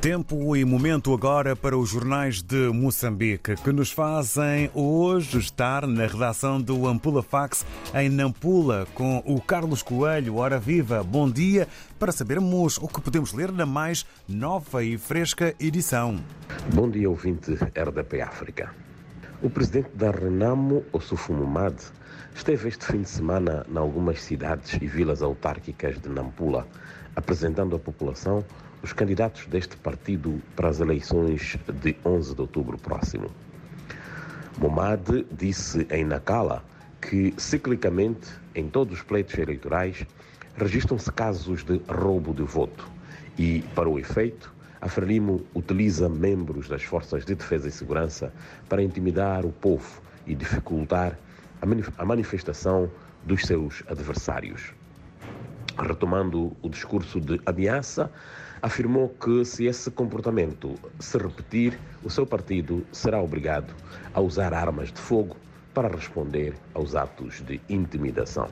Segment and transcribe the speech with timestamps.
[0.00, 6.06] Tempo e momento agora para os jornais de Moçambique, que nos fazem hoje estar na
[6.06, 10.36] redação do Ampula Fax em Nampula, com o Carlos Coelho.
[10.36, 11.66] Hora viva, bom dia,
[11.98, 16.20] para sabermos o que podemos ler na mais nova e fresca edição.
[16.72, 18.72] Bom dia, ouvinte RDP África.
[19.42, 21.74] O presidente da Renamo, Ossufo Mumad,
[22.36, 26.68] esteve este fim de semana em algumas cidades e vilas autárquicas de Nampula,
[27.16, 28.44] apresentando à população
[28.82, 33.30] os candidatos deste partido para as eleições de 11 de outubro próximo.
[34.58, 36.64] Momad disse em Nacala
[37.00, 40.04] que, ciclicamente, em todos os pleitos eleitorais,
[40.56, 42.90] registram-se casos de roubo de voto
[43.38, 48.32] e, para o efeito, a Frelimo utiliza membros das forças de defesa e segurança
[48.68, 51.18] para intimidar o povo e dificultar
[51.96, 52.90] a manifestação
[53.24, 54.77] dos seus adversários.
[55.80, 58.10] Retomando o discurso de ameaça,
[58.60, 63.72] afirmou que se esse comportamento se repetir, o seu partido será obrigado
[64.12, 65.36] a usar armas de fogo
[65.72, 68.48] para responder aos atos de intimidação.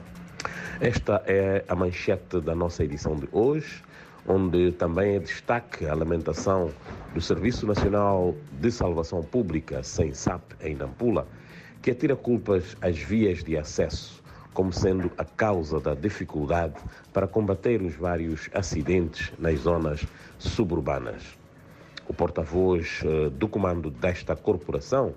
[0.79, 3.83] Esta é a manchete da nossa edição de hoje,
[4.25, 6.71] onde também é destaque a lamentação
[7.13, 10.13] do Serviço Nacional de Salvação Pública, sem
[10.61, 11.27] em Nampula,
[11.81, 14.23] que atira culpas às vias de acesso
[14.57, 16.73] como sendo a causa da dificuldade
[17.13, 20.03] para combater os vários acidentes nas zonas
[20.39, 21.37] suburbanas.
[22.07, 25.13] O porta-voz eh, do comando desta corporação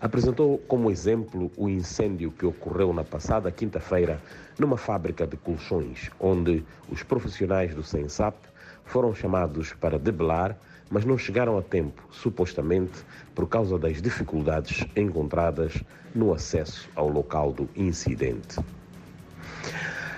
[0.00, 4.18] apresentou como exemplo o incêndio que ocorreu na passada quinta-feira
[4.58, 8.38] numa fábrica de colchões, onde os profissionais do SENSAP
[8.86, 10.56] foram chamados para debelar
[10.92, 13.02] mas não chegaram a tempo, supostamente
[13.34, 15.82] por causa das dificuldades encontradas
[16.14, 18.60] no acesso ao local do incidente.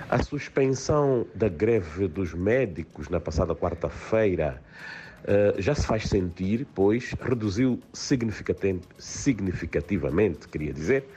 [0.09, 4.61] A suspensão da greve dos médicos na passada quarta-feira
[5.23, 11.07] uh, já se faz sentir, pois reduziu significativamente, queria dizer,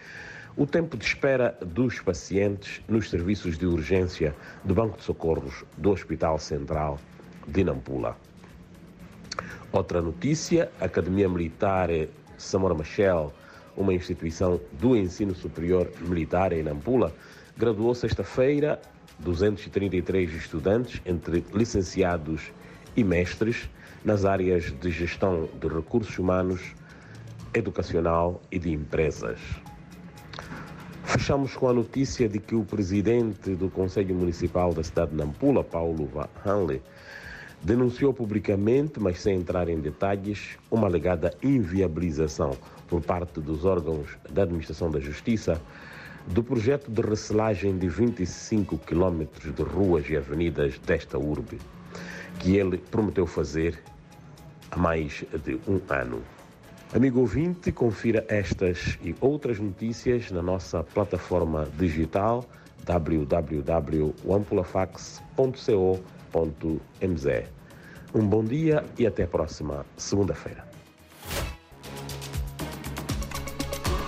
[0.57, 5.91] o tempo de espera dos pacientes nos serviços de urgência do Banco de Socorros do
[5.91, 7.01] Hospital Central
[7.47, 8.17] de Nampula.
[9.73, 11.91] Outra notícia: a Academia Militar
[12.39, 13.33] Samora Machel,
[13.77, 17.13] uma instituição do ensino superior militar em Nampula,
[17.57, 18.81] graduou sexta-feira
[19.19, 22.51] 233 estudantes, entre licenciados
[22.97, 23.69] e mestres,
[24.05, 26.61] nas áreas de gestão de recursos humanos,
[27.53, 29.39] educacional e de empresas.
[31.05, 35.65] Fechamos com a notícia de que o presidente do Conselho Municipal da cidade de Nampula,
[35.65, 36.09] Paulo
[36.45, 36.81] Hanley,
[37.63, 42.57] denunciou publicamente, mas sem entrar em detalhes, uma alegada inviabilização
[42.89, 45.61] por parte dos órgãos da Administração da Justiça
[46.27, 51.59] do projeto de recelagem de 25 quilómetros de ruas e avenidas desta urbe,
[52.39, 53.83] que ele prometeu fazer
[54.71, 56.23] há mais de um ano.
[56.95, 62.45] Amigo ouvinte, confira estas e outras notícias na nossa plataforma digital
[66.33, 67.49] www.ampulafax.co.mz.
[68.15, 70.68] Um bom dia e até a próxima segunda-feira.